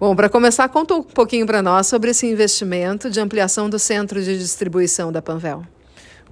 [0.00, 4.24] Bom, para começar, conta um pouquinho para nós sobre esse investimento de ampliação do centro
[4.24, 5.62] de distribuição da Panvel.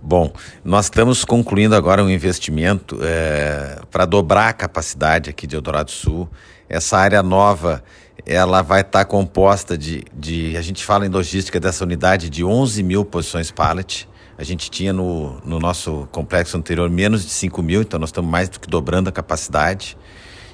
[0.01, 0.33] Bom,
[0.65, 6.27] nós estamos concluindo agora um investimento é, para dobrar a capacidade aqui de Eldorado Sul.
[6.67, 7.85] Essa área nova,
[8.25, 12.43] ela vai estar tá composta de, de, a gente fala em logística dessa unidade, de
[12.43, 14.09] 11 mil posições pallet.
[14.39, 18.31] A gente tinha no, no nosso complexo anterior menos de 5 mil, então nós estamos
[18.31, 19.95] mais do que dobrando a capacidade.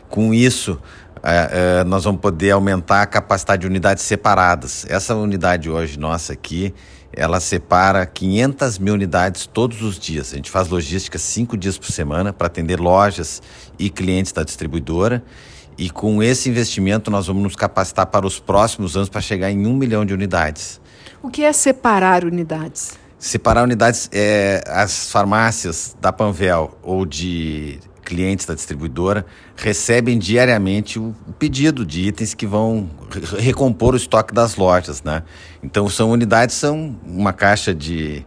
[0.08, 0.80] Com isso,
[1.26, 4.84] é, é, nós vamos poder aumentar a capacidade de unidades separadas.
[4.90, 6.74] Essa unidade hoje nossa aqui,
[7.10, 10.34] ela separa 500 mil unidades todos os dias.
[10.34, 13.40] A gente faz logística cinco dias por semana para atender lojas
[13.78, 15.24] e clientes da distribuidora.
[15.78, 19.66] E com esse investimento nós vamos nos capacitar para os próximos anos para chegar em
[19.66, 20.78] um milhão de unidades.
[21.22, 22.98] O que é separar unidades?
[23.18, 29.24] Separar unidades é as farmácias da Panvel ou de clientes da distribuidora
[29.56, 32.88] recebem diariamente o pedido de itens que vão
[33.38, 35.22] recompor o estoque das lojas, né?
[35.62, 38.24] Então são unidades, são uma caixa de,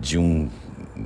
[0.00, 0.48] de um,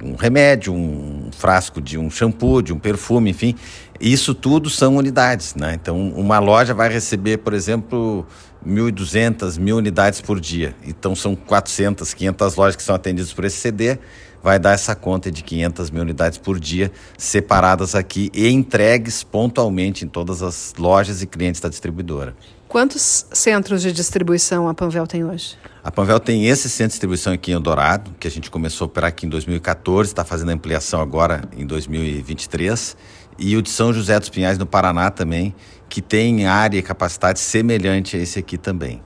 [0.03, 3.55] um remédio, um frasco de um shampoo, de um perfume, enfim,
[4.01, 5.75] isso tudo são unidades, né?
[5.75, 8.27] Então uma loja vai receber, por exemplo,
[8.67, 10.75] 1.200, 1.000 unidades por dia.
[10.87, 13.99] Então são 400, 500 lojas que são atendidas por esse CD
[14.43, 20.05] vai dar essa conta de 500 mil unidades por dia separadas aqui e entregues pontualmente
[20.05, 22.35] em todas as lojas e clientes da distribuidora.
[22.69, 25.57] Quantos centros de distribuição a Panvel tem hoje?
[25.83, 28.89] A Panvel tem esse centro de distribuição aqui em Eldorado, que a gente começou a
[28.89, 32.95] operar aqui em 2014, está fazendo a ampliação agora em 2023,
[33.39, 35.55] e o de São José dos Pinhais, no Paraná também,
[35.89, 39.01] que tem área e capacidade semelhante a esse aqui também.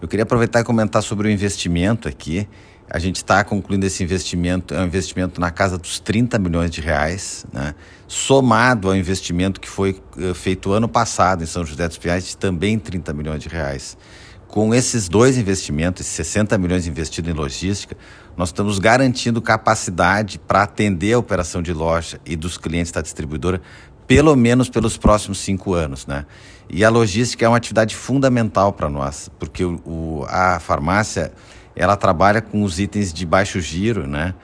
[0.00, 2.46] Eu queria aproveitar e comentar sobre o investimento aqui.
[2.88, 6.80] A gente está concluindo esse investimento, é um investimento na casa dos 30 milhões de
[6.80, 7.74] reais, né?
[8.06, 12.36] somado ao investimento que foi uh, feito ano passado em São José dos Pinhais, de
[12.36, 13.98] também 30 milhões de reais.
[14.46, 17.96] Com esses dois investimentos, esses 60 milhões investidos em logística,
[18.36, 23.60] nós estamos garantindo capacidade para atender a operação de loja e dos clientes da distribuidora,
[24.06, 26.06] pelo menos pelos próximos cinco anos.
[26.06, 26.24] Né?
[26.70, 31.32] E a logística é uma atividade fundamental para nós, porque o, a farmácia
[31.76, 34.34] ela trabalha com os itens de baixo giro, né?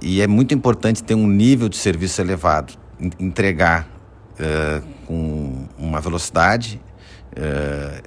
[0.00, 2.74] E é muito importante ter um nível de serviço elevado,
[3.18, 3.88] entregar
[4.38, 6.80] uh, com uma velocidade
[7.32, 8.02] uh,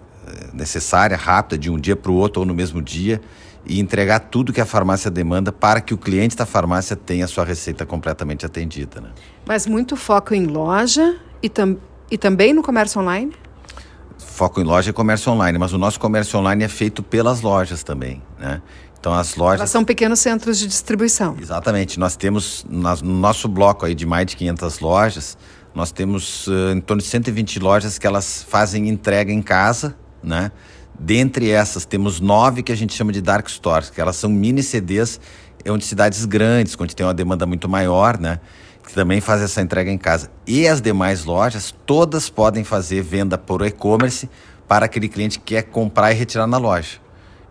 [0.53, 3.19] necessária, rápida, de um dia para o outro ou no mesmo dia,
[3.65, 7.27] e entregar tudo que a farmácia demanda para que o cliente da farmácia tenha a
[7.27, 9.01] sua receita completamente atendida.
[9.01, 9.09] Né?
[9.45, 11.77] Mas muito foco em loja e, tam
[12.09, 13.33] e também no comércio online?
[14.19, 17.83] Foco em loja e comércio online, mas o nosso comércio online é feito pelas lojas
[17.83, 18.61] também, né?
[18.99, 19.61] Então as lojas...
[19.61, 21.37] Elas são pequenos centros de distribuição.
[21.41, 21.97] Exatamente.
[21.97, 25.37] Nós temos, no nosso bloco aí de mais de 500 lojas,
[25.73, 30.51] nós temos uh, em torno de 120 lojas que elas fazem entrega em casa, né?
[30.99, 34.61] Dentre essas, temos nove que a gente chama de dark stores, que elas são mini
[34.61, 35.19] CDs
[35.67, 38.39] onde cidades grandes, onde tem uma demanda muito maior, né?
[38.89, 40.31] Que também faz essa entrega em casa.
[40.47, 44.27] E as demais lojas, todas podem fazer venda por e-commerce
[44.67, 46.97] para aquele cliente que quer comprar e retirar na loja.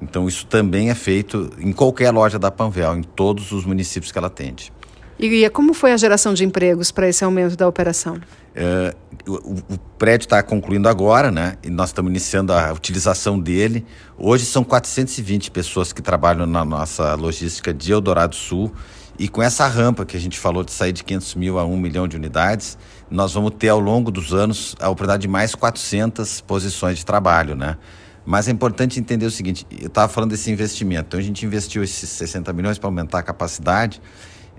[0.02, 4.18] Então isso também é feito em qualquer loja da Panvel, em todos os municípios que
[4.18, 4.72] ela atende.
[5.16, 8.20] E como foi a geração de empregos para esse aumento da operação?
[8.54, 8.94] É,
[9.24, 9.34] o,
[9.74, 11.54] o, prédio está concluindo agora, né?
[11.62, 13.86] E nós estamos iniciando a utilização dele.
[14.16, 18.72] Hoje são 420 pessoas que trabalham na nossa logística de Eldorado Sul
[19.18, 21.76] e com essa rampa que a gente falou de sair de 500 mil a 1
[21.76, 22.78] milhão de unidades,
[23.10, 27.56] nós vamos ter ao longo dos anos a oportunidade de mais 400 posições de trabalho,
[27.56, 27.76] né?
[28.24, 31.82] Mas é importante entender o seguinte, eu estava falando desse investimento, então a gente investiu
[31.82, 34.00] esses 60 milhões para aumentar a capacidade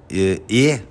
[0.09, 0.81] e, e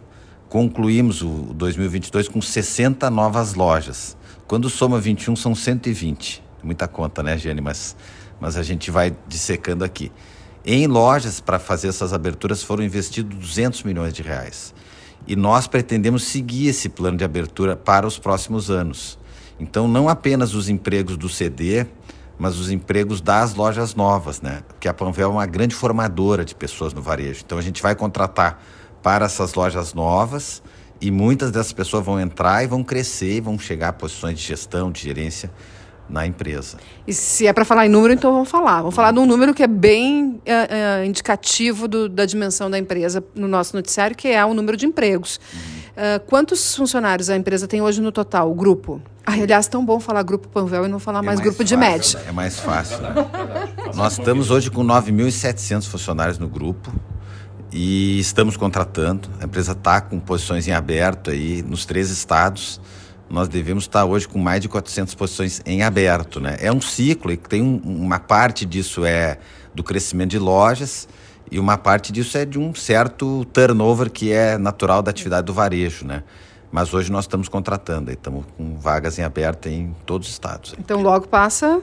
[0.48, 4.16] concluímos o 2022 com 60 novas lojas.
[4.46, 6.42] Quando soma 21 são 120.
[6.62, 7.60] Muita conta, né, Giane?
[7.60, 7.94] Mas,
[8.40, 10.10] mas a gente vai dissecando aqui.
[10.70, 14.74] Em lojas, para fazer essas aberturas, foram investidos 200 milhões de reais.
[15.26, 19.18] E nós pretendemos seguir esse plano de abertura para os próximos anos.
[19.58, 21.86] Então, não apenas os empregos do CD,
[22.38, 24.62] mas os empregos das lojas novas, né?
[24.68, 27.40] Porque a Panvel é uma grande formadora de pessoas no varejo.
[27.46, 28.62] Então, a gente vai contratar
[29.02, 30.62] para essas lojas novas
[31.00, 34.44] e muitas dessas pessoas vão entrar e vão crescer e vão chegar a posições de
[34.44, 35.50] gestão, de gerência
[36.08, 36.78] na empresa.
[37.06, 38.78] E se é para falar em número, então vamos falar.
[38.78, 42.78] Vamos falar de um número que é bem é, é, indicativo do, da dimensão da
[42.78, 45.38] empresa no nosso noticiário, que é o número de empregos.
[45.52, 45.60] Uhum.
[45.60, 49.02] Uh, quantos funcionários a empresa tem hoje no total, o grupo?
[49.26, 51.76] Ah, aliás, tão bom falar grupo Panvel e não falar é mais, mais, grupo fácil,
[51.76, 52.16] de MED.
[52.26, 52.98] É mais fácil.
[53.00, 53.14] Né?
[53.94, 56.90] Nós estamos hoje com 9.700 funcionários no grupo
[57.70, 59.28] e estamos contratando.
[59.40, 62.80] A empresa está com posições em aberto aí nos três estados
[63.28, 66.40] nós devemos estar hoje com mais de 400 posições em aberto.
[66.40, 66.56] Né?
[66.60, 69.38] É um ciclo e tem um, uma parte disso é
[69.74, 71.08] do crescimento de lojas
[71.50, 75.52] e uma parte disso é de um certo turnover que é natural da atividade do
[75.52, 76.06] varejo.
[76.06, 76.22] Né?
[76.72, 80.74] Mas hoje nós estamos contratando, estamos com vagas em aberto em todos os estados.
[80.78, 81.80] Então logo passa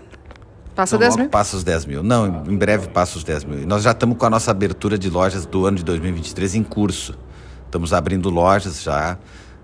[0.76, 1.30] Passa então, 10 mil?
[1.30, 2.04] Passa os 10 mil.
[2.04, 3.66] Não, em breve passa os 10 mil.
[3.66, 7.18] Nós já estamos com a nossa abertura de lojas do ano de 2023 em curso.
[7.66, 9.18] Estamos abrindo lojas já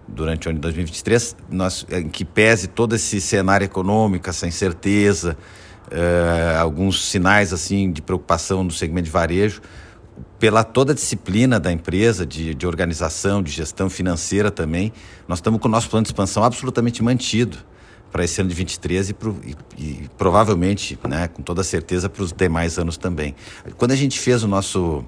[0.07, 5.37] durante o ano de 2023, nós, em que pese todo esse cenário econômico, essa incerteza,
[5.87, 9.61] uh, alguns sinais assim de preocupação no segmento de varejo,
[10.39, 14.91] pela toda a disciplina da empresa, de, de organização, de gestão financeira também,
[15.27, 17.57] nós estamos com o nosso plano de expansão absolutamente mantido
[18.11, 22.23] para esse ano de 23 e, pro, e, e provavelmente, né, com toda certeza, para
[22.23, 23.33] os demais anos também.
[23.77, 25.05] Quando a gente fez o nosso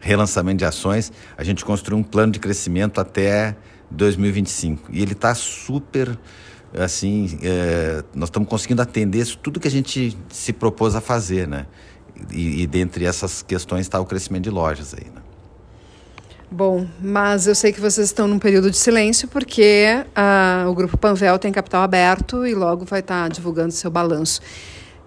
[0.00, 3.56] relançamento de ações, a gente construiu um plano de crescimento até
[3.92, 6.18] 2025 e ele está super
[6.74, 11.66] assim é, nós estamos conseguindo atender tudo que a gente se propôs a fazer né
[12.30, 15.22] e, e dentre essas questões está o crescimento de lojas aí né?
[16.54, 20.98] Bom, mas eu sei que vocês estão num período de silêncio porque uh, o Grupo
[20.98, 24.42] Panvel tem capital aberto e logo vai estar tá divulgando seu balanço.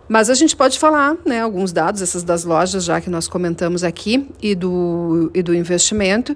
[0.07, 3.83] Mas a gente pode falar, né, alguns dados, essas das lojas já que nós comentamos
[3.83, 6.35] aqui e do, e do investimento.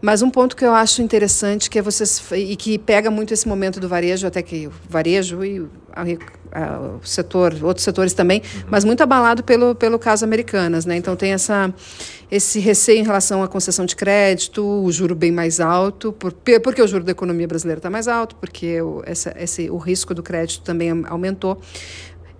[0.00, 3.48] Mas um ponto que eu acho interessante que é vocês e que pega muito esse
[3.48, 6.02] momento do varejo, até que o varejo e a,
[6.52, 8.62] a, o setor, outros setores também, uhum.
[8.70, 10.96] mas muito abalado pelo, pelo caso Americanas, né?
[10.96, 11.74] Então tem essa
[12.30, 16.32] esse receio em relação à concessão de crédito, o juro bem mais alto, por,
[16.62, 20.14] porque o juro da economia brasileira está mais alto, porque o, essa, esse, o risco
[20.14, 21.60] do crédito também aumentou.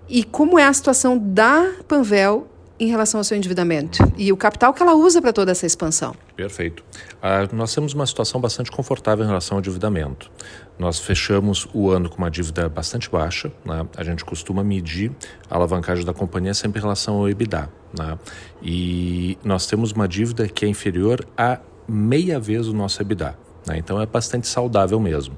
[0.08, 2.46] E como é a situação da Panvel
[2.80, 6.14] em relação ao seu endividamento e o capital que ela usa para toda essa expansão.
[6.36, 6.84] Perfeito.
[7.16, 10.30] Uh, nós temos uma situação bastante confortável em relação ao endividamento.
[10.78, 13.50] Nós fechamos o ano com uma dívida bastante baixa.
[13.64, 13.86] Né?
[13.96, 15.10] A gente costuma medir
[15.50, 17.68] a alavancagem da companhia sempre em relação ao EBITDA.
[17.98, 18.18] Né?
[18.62, 21.58] E nós temos uma dívida que é inferior a
[21.88, 23.36] meia vez o nosso EBITDA.
[23.66, 23.78] Né?
[23.78, 25.36] Então é bastante saudável mesmo.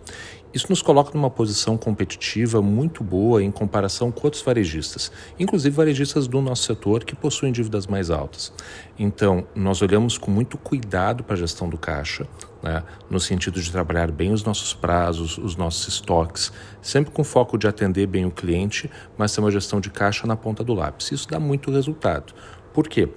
[0.52, 6.26] Isso nos coloca numa posição competitiva muito boa em comparação com outros varejistas, inclusive varejistas
[6.26, 8.52] do nosso setor que possuem dívidas mais altas.
[8.98, 12.26] Então, nós olhamos com muito cuidado para a gestão do caixa,
[12.60, 17.56] né, no sentido de trabalhar bem os nossos prazos, os nossos estoques, sempre com foco
[17.56, 21.12] de atender bem o cliente, mas ter uma gestão de caixa na ponta do lápis.
[21.12, 22.34] Isso dá muito resultado.
[22.74, 23.08] Por quê?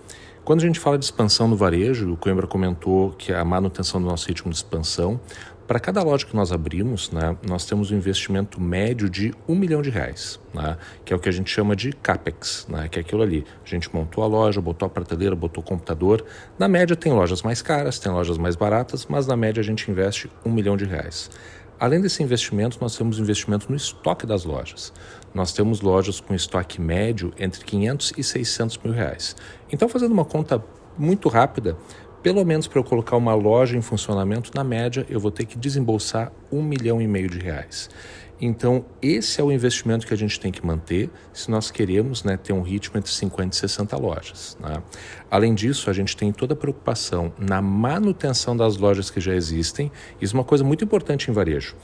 [0.44, 4.08] Quando a gente fala de expansão no varejo, o Coimbra comentou que a manutenção do
[4.08, 5.18] nosso ritmo de expansão,
[5.74, 9.82] para cada loja que nós abrimos, né, nós temos um investimento médio de um milhão
[9.82, 13.02] de reais, né, que é o que a gente chama de CAPEX, né, que é
[13.02, 13.44] aquilo ali.
[13.66, 16.24] A gente montou a loja, botou a prateleira, botou o computador.
[16.60, 19.90] Na média tem lojas mais caras, tem lojas mais baratas, mas na média a gente
[19.90, 21.32] investe um milhão de reais.
[21.80, 24.94] Além desse investimento, nós temos investimento no estoque das lojas.
[25.34, 29.36] Nós temos lojas com estoque médio entre 500 e 600 mil reais.
[29.72, 30.64] Então, fazendo uma conta
[30.96, 31.76] muito rápida,
[32.24, 35.58] pelo menos para eu colocar uma loja em funcionamento, na média, eu vou ter que
[35.58, 37.90] desembolsar um milhão e meio de reais.
[38.42, 42.36] Então, esse é o investimento que a gente tem que manter se nós queremos né,
[42.36, 44.58] ter um ritmo entre 50 e 60 lojas.
[44.60, 44.82] Né?
[45.30, 49.92] Além disso, a gente tem toda a preocupação na manutenção das lojas que já existem.
[50.20, 51.76] Isso é uma coisa muito importante em varejo.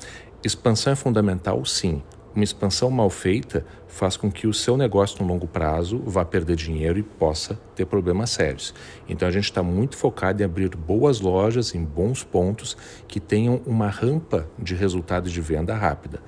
[0.44, 2.02] Expansão é fundamental, sim.
[2.36, 6.56] Uma expansão mal feita faz com que o seu negócio no longo prazo vá perder
[6.56, 8.74] dinheiro e possa ter problemas sérios.
[9.08, 13.62] Então a gente está muito focado em abrir boas lojas em bons pontos que tenham
[13.66, 16.22] uma rampa de resultado de venda rápida.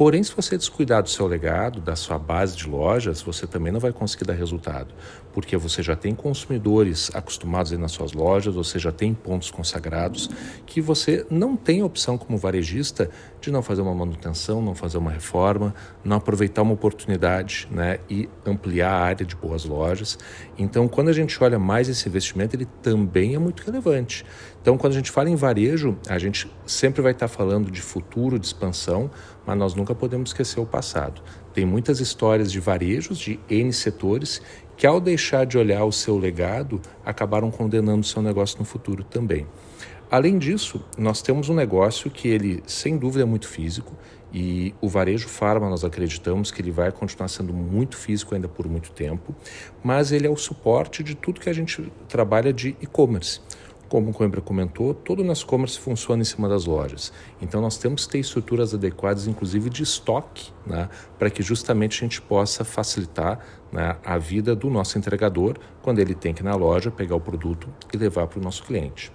[0.00, 3.78] Porém, se você descuidar do seu legado, da sua base de lojas, você também não
[3.78, 4.94] vai conseguir dar resultado,
[5.30, 10.30] porque você já tem consumidores acostumados aí nas suas lojas, você já tem pontos consagrados,
[10.64, 13.10] que você não tem opção como varejista
[13.42, 18.26] de não fazer uma manutenção, não fazer uma reforma, não aproveitar uma oportunidade né, e
[18.46, 20.18] ampliar a área de boas lojas.
[20.56, 24.24] Então, quando a gente olha mais esse investimento, ele também é muito relevante.
[24.60, 28.38] Então, quando a gente fala em varejo, a gente sempre vai estar falando de futuro,
[28.38, 29.10] de expansão,
[29.46, 31.22] mas nós nunca podemos esquecer o passado.
[31.54, 34.42] Tem muitas histórias de varejos de N setores
[34.76, 39.02] que, ao deixar de olhar o seu legado, acabaram condenando o seu negócio no futuro
[39.02, 39.46] também.
[40.10, 43.96] Além disso, nós temos um negócio que ele, sem dúvida, é muito físico
[44.32, 48.68] e o varejo farma, nós acreditamos que ele vai continuar sendo muito físico ainda por
[48.68, 49.34] muito tempo,
[49.82, 53.40] mas ele é o suporte de tudo que a gente trabalha de e-commerce.
[53.90, 57.12] Como o Coimbra comentou, todo o nosso comércio funciona em cima das lojas.
[57.42, 62.06] Então nós temos que ter estruturas adequadas, inclusive de estoque, né, para que justamente a
[62.06, 63.40] gente possa facilitar
[63.72, 67.20] né, a vida do nosso entregador quando ele tem que ir na loja pegar o
[67.20, 69.10] produto e levar para o nosso cliente.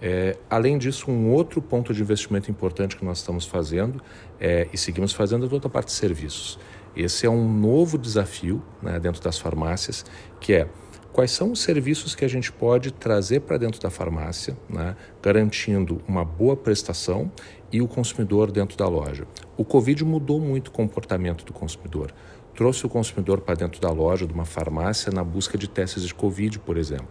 [0.00, 4.00] É, além disso, um outro ponto de investimento importante que nós estamos fazendo
[4.38, 6.56] é, e seguimos fazendo é toda a parte de serviços.
[6.94, 10.04] Esse é um novo desafio né, dentro das farmácias,
[10.38, 10.68] que é
[11.12, 16.00] quais são os serviços que a gente pode trazer para dentro da farmácia, né, garantindo
[16.06, 17.30] uma boa prestação
[17.72, 19.26] e o consumidor dentro da loja.
[19.56, 22.12] O Covid mudou muito o comportamento do consumidor.
[22.54, 26.14] Trouxe o consumidor para dentro da loja, de uma farmácia, na busca de testes de
[26.14, 27.08] Covid, por exemplo.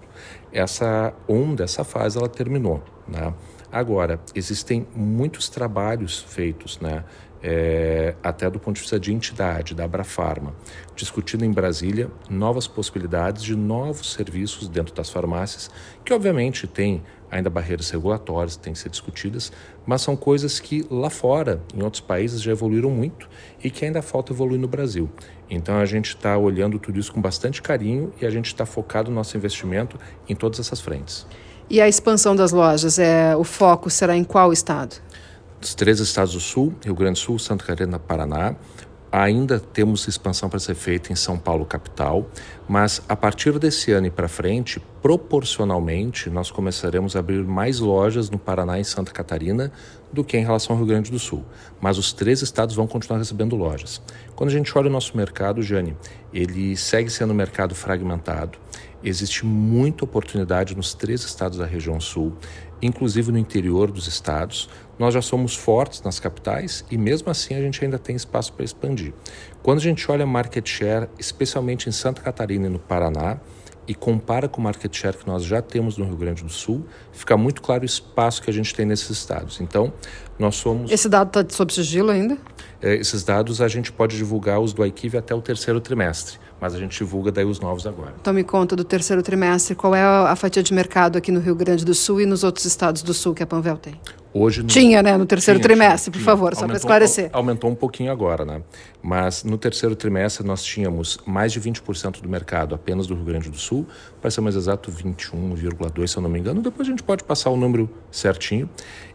[0.51, 2.83] Essa onda, essa fase, ela terminou.
[3.07, 3.33] Né?
[3.71, 7.03] Agora, existem muitos trabalhos feitos, né?
[7.41, 10.53] É, até do ponto de vista de entidade, da Abrafarma,
[10.93, 15.69] discutindo em Brasília novas possibilidades de novos serviços dentro das farmácias,
[16.03, 19.51] que obviamente tem ainda barreiras regulatórias que têm que ser discutidas,
[19.85, 23.29] mas são coisas que lá fora, em outros países, já evoluíram muito
[23.63, 25.09] e que ainda falta evoluir no Brasil.
[25.49, 29.09] Então a gente está olhando tudo isso com bastante carinho e a gente está focado
[29.09, 31.25] no nosso investimento em todas essas frentes.
[31.69, 34.95] E a expansão das lojas, é, o foco será em qual estado?
[35.61, 38.55] Os três estados do Sul, Rio Grande do Sul, Santa Catarina, Paraná.
[39.11, 42.29] Ainda temos expansão para ser feita em São Paulo, capital,
[42.67, 48.29] mas a partir desse ano e para frente, proporcionalmente, nós começaremos a abrir mais lojas
[48.29, 49.71] no Paraná e Santa Catarina
[50.11, 51.43] do que em relação ao Rio Grande do Sul.
[51.79, 54.01] Mas os três estados vão continuar recebendo lojas.
[54.35, 55.95] Quando a gente olha o nosso mercado, Jane,
[56.33, 58.57] ele segue sendo um mercado fragmentado.
[59.01, 62.33] Existe muita oportunidade nos três estados da região sul,
[62.81, 64.69] inclusive no interior dos estados.
[64.97, 68.65] Nós já somos fortes nas capitais e mesmo assim a gente ainda tem espaço para
[68.65, 69.13] expandir.
[69.63, 73.39] Quando a gente olha market share, especialmente em Santa Catarina e no Paraná,
[73.89, 76.85] e compara com o market share que nós já temos no Rio Grande do Sul,
[77.11, 79.59] fica muito claro o espaço que a gente tem nesses estados.
[79.59, 79.91] Então,
[80.37, 80.91] nós somos.
[80.91, 82.37] Esse dado está sob sigilo ainda?
[82.79, 86.75] É, esses dados a gente pode divulgar os do IQIV até o terceiro trimestre, mas
[86.75, 88.13] a gente divulga daí os novos agora.
[88.21, 91.55] Então, me conta do terceiro trimestre, qual é a fatia de mercado aqui no Rio
[91.55, 93.99] Grande do Sul e nos outros estados do Sul que a Panvel tem?
[94.33, 94.67] Hoje, no...
[94.67, 95.17] Tinha, né?
[95.17, 97.29] No terceiro tinha, trimestre, tinha, por favor, só para esclarecer.
[97.33, 98.61] Aumentou um pouquinho agora, né?
[99.01, 103.49] Mas no terceiro trimestre nós tínhamos mais de 20% do mercado apenas do Rio Grande
[103.49, 103.87] do Sul,
[104.21, 106.61] para ser mais exato 21,2%, se eu não me engano.
[106.61, 108.69] Depois a gente pode passar o número certinho.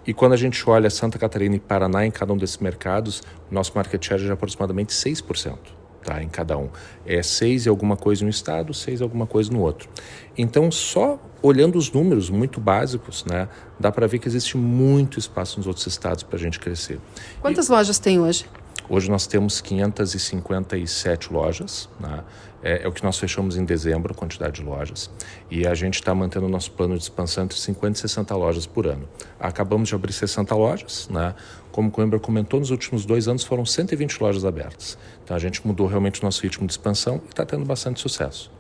[0.06, 3.72] E quando a gente olha Santa Catarina e Paraná em cada um desses mercados, nosso
[3.74, 5.56] market share é de aproximadamente 6%
[6.04, 6.68] tá, em cada um.
[7.06, 9.88] É seis e alguma coisa em um estado, seis e alguma coisa no outro.
[10.36, 13.46] Então, só olhando os números muito básicos, né,
[13.78, 16.98] dá para ver que existe muito espaço nos outros estados para a gente crescer.
[17.42, 18.46] Quantas e, lojas tem hoje?
[18.88, 22.24] Hoje nós temos 557 lojas, né?
[22.62, 25.10] é, é, o que nós fechamos em dezembro, a quantidade de lojas,
[25.50, 28.64] e a gente está mantendo o nosso plano de expansão entre 50 e 60 lojas
[28.64, 29.06] por ano.
[29.38, 31.34] Acabamos de abrir 60 lojas, né?
[31.70, 34.96] como o Coimbra comentou, nos últimos dois anos foram 120 lojas abertas.
[35.22, 38.50] Então a gente mudou realmente o nosso ritmo de expansão e está tendo bastante sucesso.